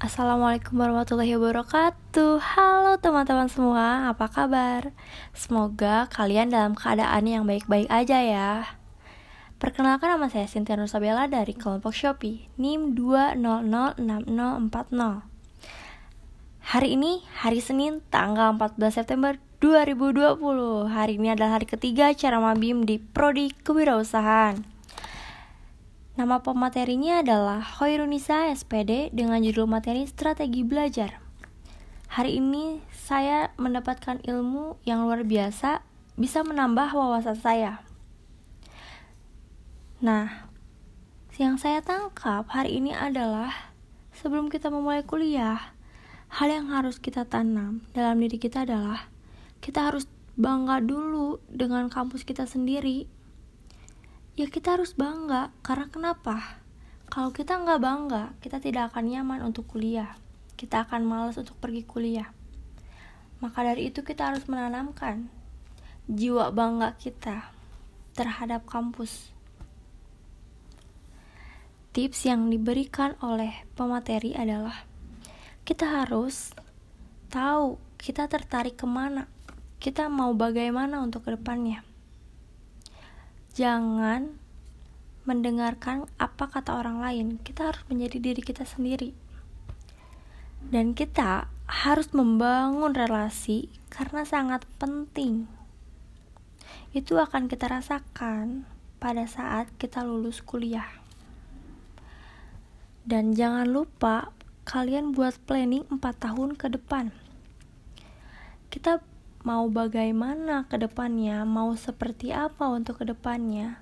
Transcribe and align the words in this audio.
Assalamualaikum 0.00 0.80
warahmatullahi 0.80 1.36
wabarakatuh. 1.36 2.40
Halo 2.40 2.96
teman-teman 3.04 3.52
semua, 3.52 4.08
apa 4.08 4.32
kabar? 4.32 4.96
Semoga 5.36 6.08
kalian 6.08 6.48
dalam 6.48 6.72
keadaan 6.72 7.28
yang 7.28 7.44
baik-baik 7.44 7.84
aja 7.92 8.24
ya. 8.24 8.64
Perkenalkan 9.60 10.16
nama 10.16 10.32
saya 10.32 10.48
Cynthia 10.48 10.80
Nursabella 10.80 11.28
dari 11.28 11.52
kelompok 11.52 11.92
Shopee 11.92 12.48
NIM 12.56 12.96
2006040 12.96 14.00
Hari 16.64 16.88
ini, 16.96 17.20
hari 17.36 17.60
Senin, 17.60 18.00
tanggal 18.08 18.56
14 18.56 19.04
September 19.04 19.36
2020 19.60 20.40
Hari 20.88 21.20
ini 21.20 21.28
adalah 21.28 21.60
hari 21.60 21.68
ketiga 21.68 22.16
cara 22.16 22.40
mabim 22.40 22.88
di 22.88 22.96
Prodi 22.96 23.52
Kewirausahaan 23.52 24.69
Nama 26.20 26.44
pematerinya 26.44 27.24
adalah 27.24 27.64
Hoirunisa 27.80 28.52
SPD 28.52 29.08
dengan 29.08 29.40
judul 29.40 29.64
materi 29.64 30.04
Strategi 30.04 30.60
Belajar. 30.60 31.16
Hari 32.12 32.36
ini 32.36 32.84
saya 32.92 33.56
mendapatkan 33.56 34.20
ilmu 34.28 34.76
yang 34.84 35.08
luar 35.08 35.24
biasa, 35.24 35.80
bisa 36.20 36.44
menambah 36.44 36.92
wawasan 36.92 37.40
saya. 37.40 37.80
Nah, 40.04 40.44
yang 41.40 41.56
saya 41.56 41.80
tangkap 41.80 42.44
hari 42.52 42.84
ini 42.84 42.92
adalah 42.92 43.72
sebelum 44.12 44.52
kita 44.52 44.68
memulai 44.68 45.00
kuliah, 45.00 45.72
hal 46.36 46.52
yang 46.52 46.68
harus 46.68 47.00
kita 47.00 47.24
tanam 47.24 47.80
dalam 47.96 48.20
diri 48.20 48.36
kita 48.36 48.68
adalah 48.68 49.08
kita 49.64 49.88
harus 49.88 50.04
bangga 50.36 50.84
dulu 50.84 51.40
dengan 51.48 51.88
kampus 51.88 52.28
kita 52.28 52.44
sendiri 52.44 53.08
ya 54.40 54.48
kita 54.48 54.80
harus 54.80 54.96
bangga. 54.96 55.52
Karena 55.60 55.92
kenapa? 55.92 56.64
Kalau 57.12 57.28
kita 57.28 57.60
nggak 57.60 57.80
bangga 57.84 58.32
kita 58.40 58.56
tidak 58.56 58.96
akan 58.96 59.12
nyaman 59.12 59.44
untuk 59.44 59.68
kuliah. 59.68 60.16
Kita 60.56 60.88
akan 60.88 61.04
malas 61.04 61.36
untuk 61.36 61.60
pergi 61.60 61.84
kuliah. 61.84 62.32
Maka 63.44 63.60
dari 63.64 63.92
itu 63.92 64.00
kita 64.00 64.32
harus 64.32 64.48
menanamkan 64.48 65.28
jiwa 66.08 66.48
bangga 66.48 66.96
kita 66.96 67.52
terhadap 68.16 68.64
kampus. 68.64 69.28
Tips 71.92 72.24
yang 72.24 72.48
diberikan 72.48 73.18
oleh 73.20 73.66
pemateri 73.76 74.32
adalah 74.32 74.86
kita 75.66 76.04
harus 76.04 76.54
tahu 77.28 77.76
kita 78.00 78.24
tertarik 78.30 78.78
ke 78.80 78.88
mana. 78.88 79.28
Kita 79.80 80.12
mau 80.12 80.36
bagaimana 80.36 81.00
untuk 81.00 81.24
ke 81.28 81.34
depannya 81.34 81.89
jangan 83.54 84.38
mendengarkan 85.28 86.08
apa 86.16 86.50
kata 86.50 86.74
orang 86.80 86.98
lain. 86.98 87.26
Kita 87.42 87.70
harus 87.70 87.82
menjadi 87.86 88.18
diri 88.18 88.42
kita 88.42 88.64
sendiri. 88.66 89.12
Dan 90.60 90.92
kita 90.92 91.48
harus 91.70 92.10
membangun 92.12 92.92
relasi 92.92 93.70
karena 93.88 94.26
sangat 94.26 94.66
penting. 94.82 95.46
Itu 96.90 97.22
akan 97.22 97.46
kita 97.46 97.70
rasakan 97.70 98.66
pada 98.98 99.24
saat 99.24 99.70
kita 99.78 100.02
lulus 100.02 100.42
kuliah. 100.42 100.90
Dan 103.06 103.32
jangan 103.32 103.70
lupa 103.70 104.34
kalian 104.68 105.16
buat 105.16 105.34
planning 105.48 105.88
4 105.88 105.98
tahun 106.20 106.54
ke 106.54 106.76
depan. 106.78 107.10
Kita 108.70 109.02
mau 109.40 109.72
bagaimana 109.72 110.68
ke 110.68 110.76
depannya, 110.76 111.48
mau 111.48 111.72
seperti 111.72 112.28
apa 112.28 112.68
untuk 112.68 113.00
ke 113.00 113.08
depannya, 113.08 113.80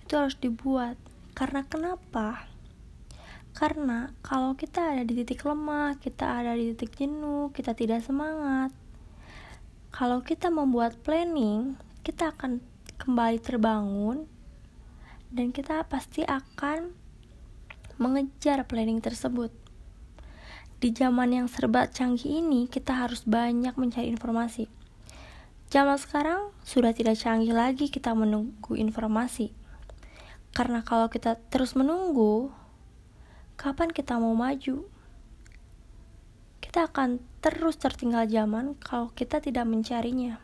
itu 0.00 0.16
harus 0.16 0.36
dibuat. 0.40 0.96
Karena 1.36 1.64
kenapa? 1.64 2.48
Karena 3.52 4.16
kalau 4.24 4.56
kita 4.56 4.96
ada 4.96 5.04
di 5.04 5.12
titik 5.12 5.44
lemah, 5.44 6.00
kita 6.00 6.40
ada 6.40 6.56
di 6.56 6.72
titik 6.72 6.96
jenuh, 6.96 7.52
kita 7.52 7.76
tidak 7.76 8.00
semangat. 8.00 8.72
Kalau 9.92 10.24
kita 10.24 10.48
membuat 10.48 10.96
planning, 11.04 11.76
kita 12.00 12.32
akan 12.32 12.64
kembali 12.96 13.38
terbangun 13.44 14.24
dan 15.28 15.52
kita 15.52 15.84
pasti 15.84 16.24
akan 16.24 16.96
mengejar 18.00 18.64
planning 18.64 19.04
tersebut. 19.04 19.52
Di 20.82 20.90
zaman 20.90 21.30
yang 21.30 21.46
serba 21.46 21.86
canggih 21.86 22.42
ini, 22.42 22.66
kita 22.66 23.06
harus 23.06 23.22
banyak 23.22 23.78
mencari 23.78 24.10
informasi. 24.10 24.66
Zaman 25.70 25.94
sekarang 25.94 26.50
sudah 26.66 26.90
tidak 26.90 27.22
canggih 27.22 27.54
lagi 27.54 27.86
kita 27.86 28.10
menunggu 28.18 28.74
informasi. 28.74 29.54
Karena 30.50 30.82
kalau 30.82 31.06
kita 31.06 31.38
terus 31.54 31.78
menunggu, 31.78 32.50
kapan 33.54 33.94
kita 33.94 34.18
mau 34.18 34.34
maju? 34.34 34.82
Kita 36.58 36.90
akan 36.90 37.22
terus 37.38 37.78
tertinggal 37.78 38.26
zaman 38.26 38.74
kalau 38.82 39.14
kita 39.14 39.38
tidak 39.38 39.70
mencarinya. 39.70 40.42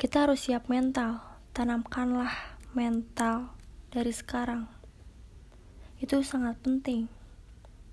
Kita 0.00 0.24
harus 0.24 0.48
siap 0.48 0.72
mental, 0.72 1.20
tanamkanlah 1.52 2.32
mental 2.72 3.52
dari 3.92 4.16
sekarang. 4.16 4.72
Itu 6.00 6.24
sangat 6.24 6.56
penting. 6.64 7.21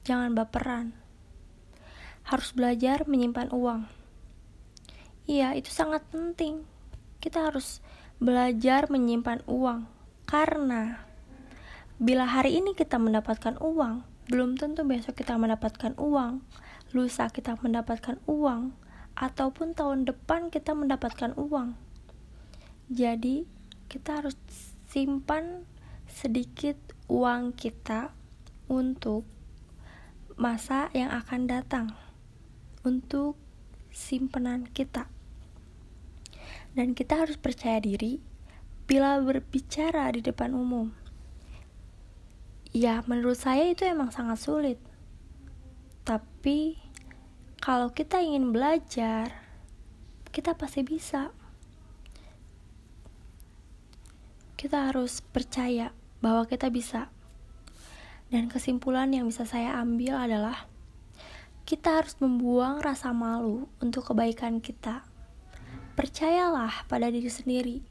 Jangan 0.06 0.36
baperan. 0.36 0.96
Harus 2.28 2.54
belajar 2.54 3.10
menyimpan 3.10 3.50
uang. 3.50 3.90
Iya, 5.30 5.54
itu 5.58 5.70
sangat 5.70 6.06
penting. 6.10 6.66
Kita 7.20 7.52
harus 7.52 7.84
belajar 8.20 8.92
menyimpan 8.92 9.44
uang 9.48 9.88
karena 10.30 11.10
bila 12.00 12.24
hari 12.24 12.56
ini 12.64 12.80
kita 12.80 12.96
mendapatkan 12.96 13.60
uang, 13.60 14.08
belum 14.32 14.56
tentu 14.56 14.88
besok 14.88 15.20
kita 15.20 15.36
mendapatkan 15.36 15.98
uang, 16.00 16.40
lusa 16.96 17.28
kita 17.28 17.60
mendapatkan 17.60 18.24
uang, 18.24 18.72
ataupun 19.20 19.76
tahun 19.76 20.08
depan 20.08 20.48
kita 20.48 20.72
mendapatkan 20.72 21.36
uang. 21.36 21.76
Jadi, 22.88 23.44
kita 23.92 24.24
harus 24.24 24.40
simpan 24.88 25.68
sedikit 26.08 26.80
uang 27.12 27.52
kita 27.58 28.16
untuk 28.72 29.28
masa 30.40 30.88
yang 30.96 31.12
akan 31.12 31.52
datang 31.52 31.88
untuk 32.88 33.36
simpenan 33.92 34.72
kita. 34.72 35.12
Dan 36.72 36.96
kita 36.96 37.28
harus 37.28 37.36
percaya 37.36 37.84
diri 37.84 38.24
bila 38.88 39.20
berbicara 39.20 40.08
di 40.16 40.24
depan 40.24 40.56
umum. 40.56 40.96
Ya, 42.72 43.04
menurut 43.04 43.36
saya 43.36 43.68
itu 43.68 43.84
emang 43.84 44.16
sangat 44.16 44.40
sulit. 44.40 44.80
Tapi 46.08 46.80
kalau 47.60 47.92
kita 47.92 48.24
ingin 48.24 48.56
belajar, 48.56 49.44
kita 50.32 50.56
pasti 50.56 50.88
bisa. 50.88 51.36
Kita 54.56 54.88
harus 54.88 55.20
percaya 55.20 55.92
bahwa 56.24 56.48
kita 56.48 56.72
bisa. 56.72 57.12
Dan 58.30 58.46
kesimpulan 58.46 59.10
yang 59.10 59.26
bisa 59.26 59.46
saya 59.46 59.82
ambil 59.82 60.22
adalah 60.22 60.70
kita 61.66 62.02
harus 62.02 62.18
membuang 62.18 62.82
rasa 62.82 63.10
malu 63.14 63.66
untuk 63.82 64.10
kebaikan 64.10 64.62
kita. 64.62 65.06
Percayalah 65.98 66.86
pada 66.86 67.10
diri 67.10 67.30
sendiri 67.30 67.82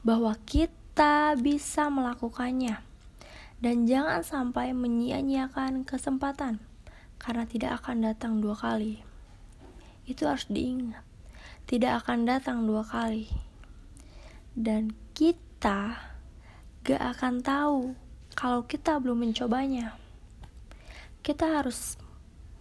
bahwa 0.00 0.36
kita 0.44 1.36
bisa 1.36 1.88
melakukannya. 1.88 2.80
Dan 3.60 3.84
jangan 3.84 4.24
sampai 4.24 4.72
menyia-nyiakan 4.72 5.84
kesempatan 5.84 6.64
karena 7.20 7.44
tidak 7.44 7.84
akan 7.84 8.08
datang 8.08 8.40
dua 8.40 8.56
kali. 8.56 9.04
Itu 10.08 10.24
harus 10.24 10.48
diingat. 10.48 11.04
Tidak 11.68 11.92
akan 12.00 12.24
datang 12.24 12.64
dua 12.64 12.80
kali. 12.80 13.28
Dan 14.56 14.96
kita 15.12 16.00
gak 16.80 17.02
akan 17.16 17.44
tahu 17.44 17.92
kalau 18.40 18.64
kita 18.64 18.96
belum 18.96 19.28
mencobanya. 19.28 20.00
Kita 21.20 21.60
harus 21.60 22.00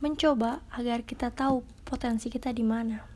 mencoba 0.04 0.60
agar 0.76 1.08
kita 1.08 1.32
tahu 1.32 1.64
potensi 1.88 2.28
kita 2.28 2.52
di 2.52 2.68
mana. 2.68 3.08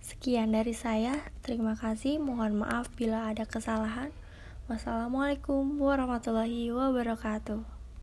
Sekian 0.00 0.56
dari 0.56 0.72
saya, 0.72 1.20
terima 1.44 1.76
kasih. 1.76 2.16
Mohon 2.24 2.64
maaf 2.64 2.88
bila 2.96 3.28
ada 3.28 3.44
kesalahan. 3.44 4.08
Wassalamualaikum 4.64 5.76
warahmatullahi 5.76 6.72
wabarakatuh. 6.72 7.83